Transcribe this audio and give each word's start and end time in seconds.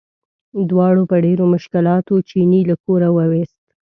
دواړو 0.69 1.03
په 1.11 1.15
ډېرو 1.25 1.45
مشکلاتو 1.53 2.13
چیني 2.29 2.61
له 2.69 2.75
کوره 2.85 3.09
وویست. 3.17 3.59